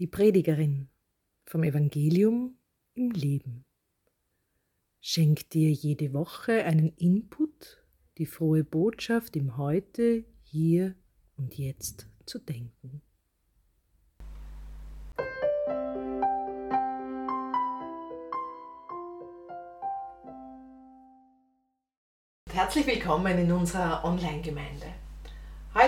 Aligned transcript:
Die 0.00 0.06
Predigerin 0.06 0.88
vom 1.44 1.62
Evangelium 1.62 2.56
im 2.94 3.10
Leben 3.10 3.66
schenkt 5.02 5.52
dir 5.52 5.70
jede 5.70 6.14
Woche 6.14 6.64
einen 6.64 6.88
Input, 6.96 7.84
die 8.16 8.24
frohe 8.24 8.64
Botschaft 8.64 9.36
im 9.36 9.58
Heute, 9.58 10.24
hier 10.40 10.94
und 11.36 11.58
jetzt 11.58 12.08
zu 12.24 12.38
denken. 12.38 13.02
Herzlich 22.50 22.86
willkommen 22.86 23.36
in 23.36 23.52
unserer 23.52 24.02
Online-Gemeinde. 24.02 25.09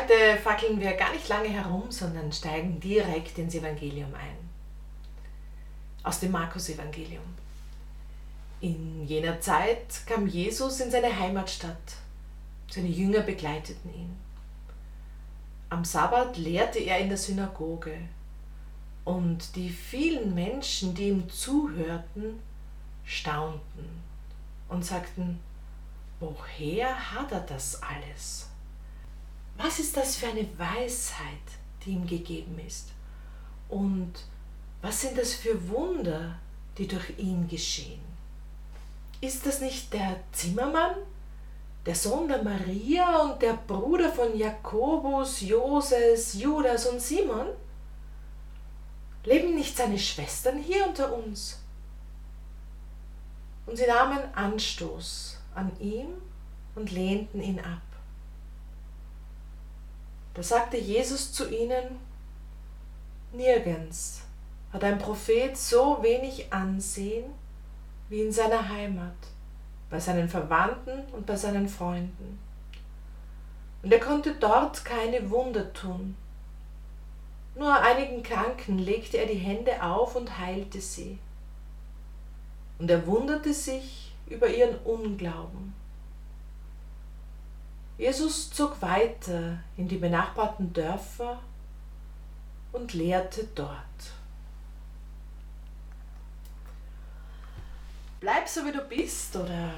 Heute 0.03 0.37
fackeln 0.43 0.80
wir 0.80 0.95
gar 0.95 1.12
nicht 1.12 1.29
lange 1.29 1.48
herum, 1.48 1.89
sondern 1.93 2.32
steigen 2.32 2.80
direkt 2.80 3.39
ins 3.39 3.55
Evangelium 3.55 4.12
ein. 4.14 4.36
Aus 6.03 6.18
dem 6.18 6.32
Markus-Evangelium. 6.32 7.22
In 8.61 9.07
jener 9.07 9.41
Zeit 9.41 10.04
kam 10.04 10.27
Jesus 10.27 10.80
in 10.80 10.91
seine 10.91 11.17
Heimatstadt. 11.17 11.77
Seine 12.68 12.89
Jünger 12.89 13.21
begleiteten 13.21 13.94
ihn. 13.94 14.17
Am 15.68 15.85
Sabbat 15.85 16.36
lehrte 16.36 16.80
er 16.80 16.99
in 16.99 17.08
der 17.08 17.19
Synagoge. 17.19 17.96
Und 19.05 19.55
die 19.55 19.71
vielen 19.71 20.35
Menschen, 20.35 20.96
die 20.96 21.11
ihm 21.11 21.30
zuhörten, 21.30 22.41
staunten 23.05 24.03
und 24.69 24.85
sagten, 24.85 25.39
woher 26.19 27.13
hat 27.13 27.30
er 27.30 27.43
das 27.43 27.80
alles? 27.80 28.49
Was 29.57 29.79
ist 29.79 29.97
das 29.97 30.17
für 30.17 30.29
eine 30.29 30.47
Weisheit, 30.59 31.27
die 31.85 31.91
ihm 31.91 32.06
gegeben 32.06 32.59
ist? 32.67 32.89
Und 33.69 34.12
was 34.81 35.01
sind 35.01 35.17
das 35.17 35.34
für 35.34 35.69
Wunder, 35.69 36.39
die 36.78 36.89
durch 36.89 37.19
ihn 37.19 37.48
geschehen? 37.48 38.00
Ist 39.20 39.47
das 39.47 39.61
nicht 39.61 39.92
der 39.92 40.17
Zimmermann, 40.33 40.97
der 41.86 41.94
Sohn 41.94 42.28
der 42.28 42.42
Maria 42.42 43.19
und 43.19 43.42
der 43.42 43.55
Bruder 43.55 44.12
von 44.12 44.36
Jakobus, 44.36 45.41
Joses, 45.41 46.34
Judas 46.34 46.87
und 46.87 47.00
Simon? 47.00 47.47
Leben 49.25 49.55
nicht 49.55 49.77
seine 49.77 49.98
Schwestern 49.98 50.59
hier 50.59 50.87
unter 50.87 51.14
uns? 51.14 51.61
Und 53.66 53.77
sie 53.77 53.87
nahmen 53.87 54.19
Anstoß 54.34 55.39
an 55.55 55.70
ihm 55.78 56.09
und 56.75 56.91
lehnten 56.91 57.41
ihn 57.41 57.61
ab. 57.61 57.91
Da 60.34 60.42
sagte 60.42 60.78
Jesus 60.78 61.33
zu 61.33 61.48
ihnen, 61.50 61.98
Nirgends 63.33 64.22
hat 64.72 64.84
ein 64.84 64.98
Prophet 64.98 65.56
so 65.56 66.02
wenig 66.02 66.52
Ansehen 66.52 67.25
wie 68.08 68.22
in 68.22 68.33
seiner 68.33 68.69
Heimat, 68.69 69.16
bei 69.91 70.00
seinen 70.00 70.28
Verwandten 70.28 71.05
und 71.12 71.27
bei 71.27 71.36
seinen 71.36 71.69
Freunden. 71.69 72.38
Und 73.83 73.92
er 73.92 74.00
konnte 74.00 74.34
dort 74.34 74.84
keine 74.84 75.30
Wunder 75.30 75.72
tun. 75.72 76.16
Nur 77.55 77.75
einigen 77.75 78.22
Kranken 78.22 78.78
legte 78.78 79.19
er 79.19 79.27
die 79.27 79.34
Hände 79.34 79.83
auf 79.83 80.16
und 80.16 80.38
heilte 80.38 80.80
sie. 80.80 81.19
Und 82.78 82.91
er 82.91 83.06
wunderte 83.06 83.53
sich 83.53 84.12
über 84.28 84.48
ihren 84.48 84.78
Unglauben. 84.78 85.75
Jesus 87.98 88.50
zog 88.50 88.80
weiter 88.80 89.58
in 89.76 89.86
die 89.86 89.96
benachbarten 89.96 90.72
Dörfer 90.72 91.40
und 92.72 92.94
lehrte 92.94 93.48
dort. 93.54 93.78
Bleib 98.20 98.48
so 98.48 98.64
wie 98.64 98.72
du 98.72 98.80
bist 98.82 99.36
oder 99.36 99.70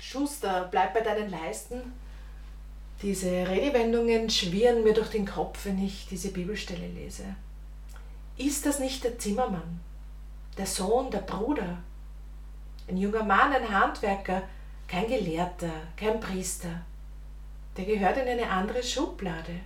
Schuster, 0.00 0.68
bleib 0.70 0.94
bei 0.94 1.00
deinen 1.00 1.30
Leisten. 1.30 1.92
Diese 3.02 3.30
Redewendungen 3.48 4.30
schwirren 4.30 4.82
mir 4.82 4.94
durch 4.94 5.10
den 5.10 5.26
Kopf, 5.26 5.66
wenn 5.66 5.84
ich 5.84 6.06
diese 6.08 6.30
Bibelstelle 6.30 6.86
lese. 6.88 7.24
Ist 8.38 8.64
das 8.66 8.78
nicht 8.78 9.04
der 9.04 9.18
Zimmermann, 9.18 9.80
der 10.56 10.66
Sohn, 10.66 11.10
der 11.10 11.18
Bruder, 11.18 11.78
ein 12.88 12.96
junger 12.96 13.24
Mann, 13.24 13.52
ein 13.52 13.68
Handwerker, 13.68 14.42
kein 14.88 15.08
Gelehrter, 15.08 15.72
kein 15.96 16.20
Priester? 16.20 16.82
Der 17.76 17.84
gehört 17.84 18.16
in 18.16 18.28
eine 18.28 18.48
andere 18.50 18.82
Schublade. 18.82 19.60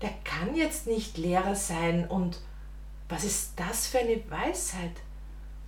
Der 0.00 0.10
kann 0.24 0.54
jetzt 0.54 0.86
nicht 0.86 1.18
Lehrer 1.18 1.54
sein 1.54 2.08
und 2.08 2.40
was 3.08 3.24
ist 3.24 3.52
das 3.56 3.86
für 3.86 3.98
eine 3.98 4.20
Weisheit? 4.30 4.92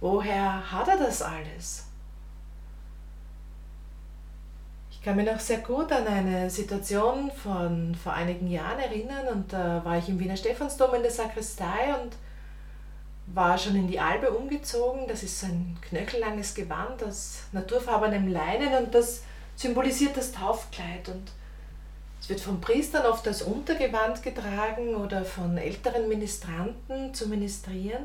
Woher 0.01 0.71
hat 0.71 0.89
er 0.89 0.97
das 0.97 1.23
alles? 1.23 1.87
Ich 4.91 5.03
kann 5.03 5.17
mich 5.17 5.27
noch 5.27 5.41
sehr 5.41 5.59
gut 5.59 5.91
an 5.91 6.07
eine 6.07 6.49
Situation 6.49 7.31
von 7.31 7.95
vor 7.97 8.13
einigen 8.13 8.49
Jahren 8.49 8.79
erinnern 8.79 9.29
und 9.29 9.53
da 9.53 9.85
war 9.85 9.99
ich 9.99 10.09
im 10.09 10.19
Wiener 10.21 10.37
Stephansdom 10.37 10.95
in 10.95 11.03
der 11.03 11.11
Sakristei 11.11 11.93
und 12.01 12.13
war 13.27 13.59
schon 13.59 13.77
in 13.77 13.89
die 13.89 14.01
Albe 14.01 14.31
umgezogen. 14.31 15.09
Das 15.09 15.23
ist 15.23 15.41
so 15.41 15.47
ein 15.47 15.77
knöchellanges 15.89 16.55
Gewand 16.55 17.03
aus 17.03 17.41
naturfarbenem 17.53 18.29
Leinen 18.29 18.75
und 18.75 18.95
das 18.95 19.23
symbolisiert 19.57 20.17
das 20.17 20.33
Taufkleid. 20.33 21.09
Und 21.09 21.33
es 22.23 22.29
wird 22.29 22.41
von 22.41 22.61
Priestern 22.61 23.05
oft 23.05 23.27
als 23.27 23.43
Untergewand 23.43 24.23
getragen 24.23 24.95
oder 24.95 25.25
von 25.25 25.59
älteren 25.59 26.09
Ministranten 26.09 27.13
zu 27.13 27.29
ministrieren. 27.29 28.05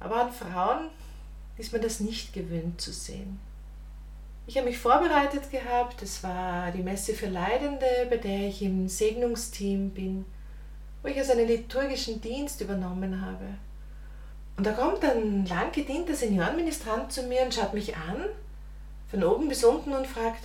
Aber 0.00 0.24
an 0.24 0.32
Frauen 0.32 0.88
ist 1.56 1.72
man 1.72 1.80
das 1.80 2.00
nicht 2.00 2.32
gewöhnt 2.32 2.80
zu 2.80 2.92
sehen. 2.92 3.38
Ich 4.48 4.56
habe 4.56 4.66
mich 4.66 4.78
vorbereitet 4.78 5.48
gehabt, 5.52 6.02
es 6.02 6.24
war 6.24 6.72
die 6.72 6.82
Messe 6.82 7.14
für 7.14 7.28
Leidende, 7.28 7.86
bei 8.10 8.16
der 8.16 8.48
ich 8.48 8.62
im 8.62 8.88
Segnungsteam 8.88 9.90
bin, 9.90 10.24
wo 11.02 11.08
ich 11.08 11.16
also 11.16 11.32
einen 11.32 11.46
liturgischen 11.46 12.20
Dienst 12.20 12.60
übernommen 12.62 13.24
habe. 13.24 13.46
Und 14.56 14.66
da 14.66 14.72
kommt 14.72 15.04
ein 15.04 15.46
lang 15.46 15.70
gedienter 15.70 16.16
Seniorenministrant 16.16 17.12
zu 17.12 17.22
mir 17.22 17.42
und 17.42 17.54
schaut 17.54 17.74
mich 17.74 17.94
an, 17.96 18.24
von 19.08 19.22
oben 19.22 19.46
bis 19.46 19.62
unten 19.62 19.92
und 19.92 20.08
fragt, 20.08 20.42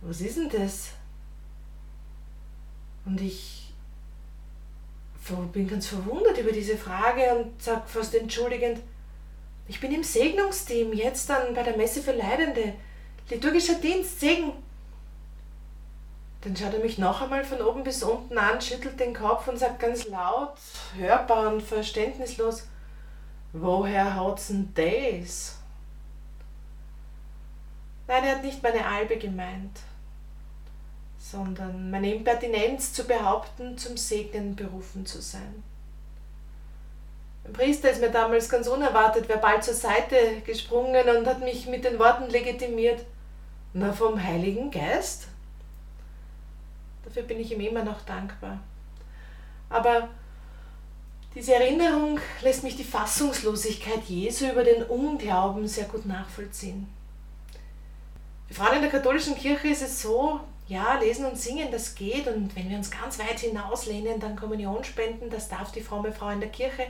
was 0.00 0.20
ist 0.20 0.36
denn 0.36 0.48
das? 0.48 0.90
Und 3.04 3.20
ich 3.20 3.72
bin 5.52 5.68
ganz 5.68 5.86
verwundert 5.86 6.38
über 6.38 6.52
diese 6.52 6.76
Frage 6.76 7.34
und 7.34 7.62
sage 7.62 7.82
fast 7.86 8.14
entschuldigend, 8.14 8.80
ich 9.66 9.80
bin 9.80 9.92
im 9.92 10.02
Segnungsteam, 10.02 10.94
jetzt 10.94 11.28
dann 11.28 11.54
bei 11.54 11.62
der 11.62 11.76
Messe 11.76 12.02
für 12.02 12.12
Leidende, 12.12 12.72
liturgischer 13.28 13.74
Dienst, 13.74 14.20
Segen. 14.20 14.52
Dann 16.40 16.56
schaut 16.56 16.72
er 16.72 16.80
mich 16.80 16.96
noch 16.96 17.20
einmal 17.20 17.44
von 17.44 17.60
oben 17.60 17.82
bis 17.82 18.02
unten 18.02 18.38
an, 18.38 18.60
schüttelt 18.60 18.98
den 18.98 19.12
Kopf 19.12 19.48
und 19.48 19.58
sagt 19.58 19.80
ganz 19.80 20.06
laut, 20.06 20.54
hörbar 20.96 21.52
und 21.52 21.62
verständnislos, 21.62 22.66
woher 23.52 24.14
hat's 24.14 24.48
denn 24.48 24.72
das? 24.74 25.58
Nein, 28.06 28.24
er 28.24 28.36
hat 28.36 28.44
nicht 28.44 28.62
meine 28.62 28.86
Albe 28.86 29.18
gemeint 29.18 29.80
sondern 31.30 31.90
meine 31.90 32.14
Impertinenz 32.14 32.92
zu 32.92 33.04
behaupten, 33.04 33.76
zum 33.76 33.96
Segnen 33.96 34.56
berufen 34.56 35.04
zu 35.04 35.20
sein. 35.20 35.62
Ein 37.44 37.52
Priester 37.52 37.90
ist 37.90 38.00
mir 38.00 38.10
damals 38.10 38.48
ganz 38.48 38.66
unerwartet 38.66 39.28
verbal 39.28 39.62
zur 39.62 39.74
Seite 39.74 40.40
gesprungen 40.46 41.08
und 41.08 41.26
hat 41.26 41.40
mich 41.40 41.66
mit 41.66 41.84
den 41.84 41.98
Worten 41.98 42.30
legitimiert, 42.30 43.04
na 43.74 43.92
vom 43.92 44.22
Heiligen 44.22 44.70
Geist? 44.70 45.28
Dafür 47.04 47.22
bin 47.22 47.40
ich 47.40 47.52
ihm 47.52 47.60
immer 47.60 47.84
noch 47.84 48.00
dankbar. 48.02 48.58
Aber 49.68 50.08
diese 51.34 51.54
Erinnerung 51.54 52.18
lässt 52.40 52.64
mich 52.64 52.76
die 52.76 52.84
Fassungslosigkeit 52.84 54.02
Jesu 54.04 54.46
über 54.46 54.64
den 54.64 54.82
Unglauben 54.84 55.68
sehr 55.68 55.84
gut 55.84 56.06
nachvollziehen. 56.06 56.88
Für 58.48 58.54
Frauen 58.54 58.76
in 58.76 58.82
der 58.82 58.90
katholischen 58.90 59.36
Kirche 59.36 59.68
ist 59.68 59.82
es 59.82 60.00
so, 60.00 60.40
ja, 60.68 60.98
lesen 60.98 61.24
und 61.24 61.38
singen, 61.38 61.70
das 61.72 61.94
geht. 61.94 62.28
Und 62.28 62.54
wenn 62.54 62.68
wir 62.68 62.76
uns 62.76 62.90
ganz 62.90 63.18
weit 63.18 63.40
hinauslehnen, 63.40 64.20
dann 64.20 64.36
Kommunion 64.36 64.84
spenden, 64.84 65.30
das 65.30 65.48
darf 65.48 65.72
die 65.72 65.80
fromme 65.80 66.12
Frau 66.12 66.28
in 66.28 66.40
der 66.40 66.50
Kirche. 66.50 66.86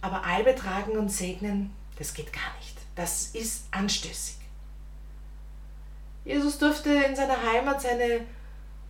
Aber 0.00 0.24
Albe 0.24 0.54
tragen 0.54 0.96
und 0.96 1.10
segnen, 1.10 1.74
das 1.98 2.14
geht 2.14 2.32
gar 2.32 2.56
nicht. 2.58 2.76
Das 2.94 3.28
ist 3.34 3.64
anstößig. 3.72 4.36
Jesus 6.24 6.58
durfte 6.58 6.90
in 6.90 7.16
seiner 7.16 7.42
Heimat 7.42 7.82
seine 7.82 8.20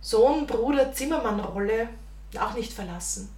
Sohn-Bruder-Zimmermann-Rolle 0.01 1.89
auch 2.39 2.53
nicht 2.53 2.73
verlassen. 2.73 3.29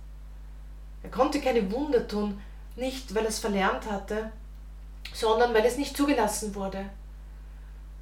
Er 1.04 1.10
konnte 1.10 1.42
keine 1.42 1.72
Wunder 1.72 2.08
tun, 2.08 2.42
nicht 2.76 3.16
weil 3.16 3.24
er 3.24 3.30
es 3.30 3.40
verlernt 3.40 3.90
hatte, 3.90 4.32
sondern 5.14 5.54
weil 5.54 5.66
es 5.66 5.78
nicht 5.78 5.96
zugelassen 5.96 6.54
wurde 6.56 6.90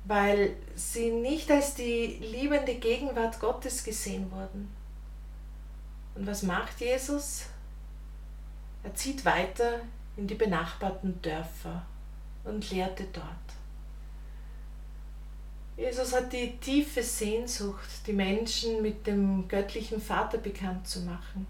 weil 0.06 0.56
sie 0.76 1.12
nicht 1.12 1.52
als 1.52 1.76
die 1.76 2.18
liebende 2.22 2.76
Gegenwart 2.76 3.40
Gottes 3.40 3.84
gesehen 3.84 4.32
wurden. 4.32 4.74
Und 6.16 6.28
was 6.28 6.44
macht 6.44 6.80
Jesus? 6.82 7.46
Er 8.84 8.94
zieht 8.96 9.24
weiter 9.26 9.82
in 10.18 10.28
die 10.28 10.36
benachbarten 10.36 11.22
Dörfer 11.22 11.86
und 12.44 12.72
lehrte 12.72 13.06
dort. 13.14 13.26
Jesus 15.78 16.14
hat 16.14 16.34
die 16.34 16.58
tiefe 16.58 17.02
Sehnsucht, 17.02 18.06
die 18.06 18.14
Menschen 18.14 18.82
mit 18.82 19.08
dem 19.08 19.48
göttlichen 19.48 20.02
Vater 20.02 20.38
bekannt 20.38 20.88
zu 20.88 21.00
machen, 21.02 21.48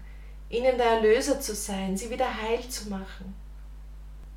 ihnen 0.48 0.78
der 0.78 0.86
Erlöser 0.86 1.40
zu 1.40 1.54
sein, 1.54 1.96
sie 1.96 2.10
wieder 2.10 2.42
heil 2.42 2.66
zu 2.68 2.88
machen. 2.88 3.34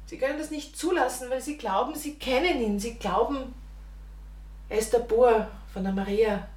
Sie 0.07 0.17
können 0.17 0.37
das 0.37 0.51
nicht 0.51 0.77
zulassen, 0.77 1.29
weil 1.29 1.41
sie 1.41 1.57
glauben, 1.57 1.95
sie 1.95 2.15
kennen 2.15 2.61
ihn, 2.61 2.79
sie 2.79 2.95
glauben, 2.95 3.53
er 4.69 4.77
ist 4.77 4.93
der 4.93 4.99
Bur 4.99 5.47
von 5.71 5.83
der 5.83 5.93
Maria. 5.93 6.47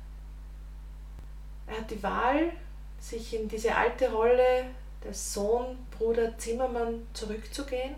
Er 1.67 1.79
hat 1.79 1.91
die 1.91 2.03
Wahl, 2.03 2.53
sich 2.99 3.35
in 3.35 3.49
diese 3.49 3.75
alte 3.75 4.11
Rolle 4.11 4.65
des 5.05 5.35
Sohn, 5.35 5.79
Bruder, 5.91 6.37
Zimmermann 6.39 7.07
zurückzugehen 7.13 7.95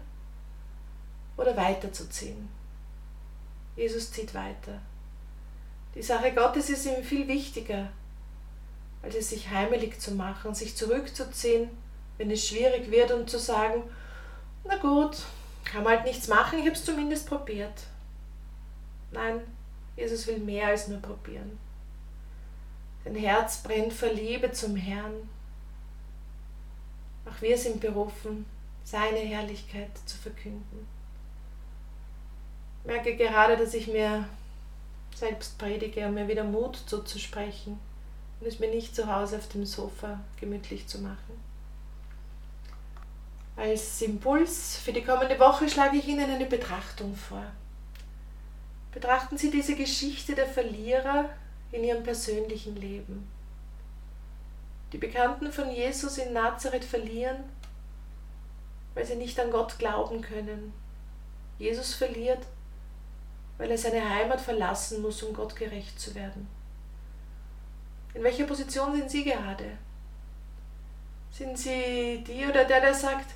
oder 1.36 1.56
weiterzuziehen. 1.56 2.48
Jesus 3.76 4.10
zieht 4.10 4.34
weiter. 4.34 4.80
Die 5.94 6.02
Sache 6.02 6.32
Gottes 6.32 6.70
ist 6.70 6.86
ihm 6.86 7.02
viel 7.02 7.26
wichtiger, 7.26 7.88
als 9.02 9.14
es 9.14 9.30
sich 9.30 9.50
heimelig 9.50 10.00
zu 10.00 10.12
machen, 10.12 10.54
sich 10.54 10.76
zurückzuziehen, 10.76 11.70
wenn 12.18 12.30
es 12.30 12.46
schwierig 12.46 12.90
wird 12.90 13.12
und 13.12 13.30
zu 13.30 13.38
sagen, 13.38 13.82
na 14.64 14.76
gut, 14.76 15.16
kann 15.64 15.82
man 15.82 15.96
halt 15.96 16.04
nichts 16.04 16.28
machen, 16.28 16.58
ich 16.58 16.66
habe 16.66 16.76
es 16.76 16.84
zumindest 16.84 17.26
probiert. 17.26 17.84
Nein, 19.10 19.40
Jesus 20.00 20.26
will 20.26 20.38
mehr 20.38 20.68
als 20.68 20.88
nur 20.88 20.98
probieren. 20.98 21.58
Sein 23.04 23.14
Herz 23.14 23.62
brennt 23.62 23.92
vor 23.92 24.08
Liebe 24.08 24.50
zum 24.50 24.74
Herrn. 24.74 25.28
Auch 27.26 27.42
wir 27.42 27.56
sind 27.58 27.80
berufen, 27.80 28.46
seine 28.82 29.18
Herrlichkeit 29.18 29.90
zu 30.06 30.16
verkünden. 30.16 30.86
Ich 32.80 32.86
merke 32.86 33.14
gerade, 33.14 33.58
dass 33.58 33.74
ich 33.74 33.88
mir 33.88 34.26
selbst 35.14 35.58
predige, 35.58 36.06
um 36.06 36.14
mir 36.14 36.28
wieder 36.28 36.44
Mut 36.44 36.76
zuzusprechen 36.86 37.78
und 38.40 38.46
es 38.46 38.58
mir 38.58 38.70
nicht 38.70 38.96
zu 38.96 39.14
Hause 39.14 39.36
auf 39.36 39.48
dem 39.48 39.66
Sofa 39.66 40.20
gemütlich 40.40 40.86
zu 40.86 40.98
machen. 41.00 41.38
Als 43.54 44.00
Impuls 44.00 44.78
für 44.78 44.94
die 44.94 45.04
kommende 45.04 45.38
Woche 45.38 45.68
schlage 45.68 45.98
ich 45.98 46.08
Ihnen 46.08 46.30
eine 46.30 46.46
Betrachtung 46.46 47.14
vor. 47.14 47.44
Betrachten 48.92 49.38
Sie 49.38 49.50
diese 49.50 49.76
Geschichte 49.76 50.34
der 50.34 50.46
Verlierer 50.46 51.30
in 51.72 51.84
ihrem 51.84 52.02
persönlichen 52.02 52.76
Leben. 52.76 53.30
Die 54.92 54.98
Bekannten 54.98 55.52
von 55.52 55.70
Jesus 55.70 56.18
in 56.18 56.32
Nazareth 56.32 56.84
verlieren, 56.84 57.44
weil 58.94 59.06
sie 59.06 59.14
nicht 59.14 59.38
an 59.38 59.52
Gott 59.52 59.78
glauben 59.78 60.20
können. 60.20 60.72
Jesus 61.58 61.94
verliert, 61.94 62.44
weil 63.56 63.70
er 63.70 63.78
seine 63.78 64.08
Heimat 64.08 64.40
verlassen 64.40 65.00
muss, 65.02 65.22
um 65.22 65.32
Gott 65.32 65.54
gerecht 65.54 66.00
zu 66.00 66.14
werden. 66.14 66.48
In 68.14 68.24
welcher 68.24 68.46
Position 68.46 68.96
sind 68.96 69.10
Sie 69.10 69.22
gerade? 69.22 69.78
Sind 71.30 71.56
Sie 71.56 72.24
die 72.26 72.44
oder 72.46 72.64
der, 72.64 72.80
der 72.80 72.94
sagt, 72.94 73.34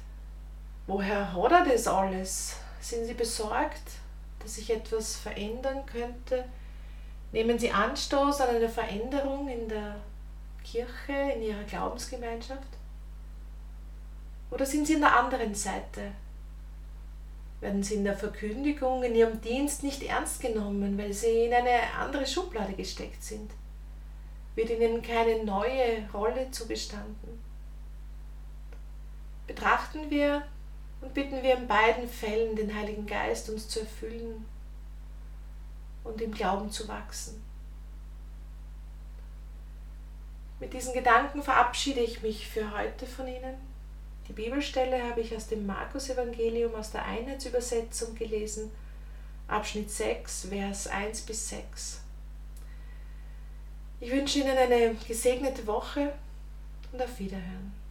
woher 0.89 1.33
hat 1.33 1.53
er 1.53 1.65
das 1.65 1.87
alles? 1.87 2.57
Sind 2.81 3.07
Sie 3.07 3.15
besorgt, 3.15 3.93
dass 4.45 4.55
sich 4.55 4.71
etwas 4.71 5.17
verändern 5.17 5.85
könnte? 5.87 6.45
Nehmen 7.33 7.59
Sie 7.59 7.73
Anstoß 7.73 8.41
an 8.43 8.55
einer 8.55 8.69
Veränderung 8.69 9.49
in 9.49 9.69
der 9.69 9.97
Kirche, 10.63 11.33
in 11.35 11.43
Ihrer 11.43 11.65
Glaubensgemeinschaft? 11.65 12.69
Oder 14.53 14.65
sind 14.65 14.87
Sie 14.87 14.93
in 14.93 15.01
der 15.01 15.19
anderen 15.19 15.55
Seite? 15.55 16.13
werden 17.65 17.83
sie 17.83 17.95
in 17.95 18.05
der 18.05 18.17
Verkündigung, 18.17 19.03
in 19.03 19.15
ihrem 19.15 19.41
Dienst 19.41 19.83
nicht 19.83 20.03
ernst 20.03 20.41
genommen, 20.41 20.99
weil 20.99 21.13
sie 21.15 21.47
in 21.47 21.55
eine 21.55 21.95
andere 21.99 22.27
Schublade 22.27 22.75
gesteckt 22.75 23.25
sind. 23.25 23.51
Wird 24.55 24.71
ihnen 24.71 25.03
keine 25.03 25.45
neue 25.45 26.09
Rolle 26.13 26.51
zugestanden. 26.51 27.43
Betrachten 29.47 30.11
wir 30.11 30.43
und 31.01 31.15
bitten 31.15 31.43
wir 31.43 31.57
in 31.57 31.67
beiden 31.67 32.09
Fällen 32.09 32.57
den 32.57 32.75
Heiligen 32.75 33.07
Geist 33.07 33.51
uns 33.51 33.69
zu 33.69 33.81
erfüllen 33.81 34.45
und 36.05 36.21
im 36.21 36.33
Glauben 36.33 36.71
zu 36.71 36.87
wachsen. 36.89 37.43
Mit 40.61 40.73
diesen 40.73 40.95
Gedanken 40.95 41.43
verabschiede 41.43 42.01
ich 42.01 42.23
mich 42.23 42.49
für 42.49 42.77
heute 42.77 43.07
von 43.07 43.27
Ihnen. 43.27 43.57
Die 44.29 44.33
Bibelstelle 44.33 45.03
habe 45.03 45.21
ich 45.21 45.37
aus 45.37 45.49
dem 45.49 45.67
Markus-Evangelium 45.67 46.75
aus 46.75 46.93
der 46.93 47.05
Einheitsübersetzung 47.05 48.15
gelesen, 48.15 48.71
Abschnitt 49.47 49.91
6, 49.91 50.47
Vers 50.49 50.87
1 50.87 51.21
bis 51.23 51.49
6. 51.51 52.01
Ich 54.01 54.11
wünsche 54.11 54.39
Ihnen 54.39 54.57
eine 54.57 54.95
gesegnete 55.07 55.67
Woche 55.67 56.15
und 56.93 57.03
auf 57.03 57.19
Wiederhören. 57.19 57.84